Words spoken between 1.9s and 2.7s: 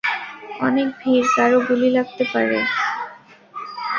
লাগতে পারে!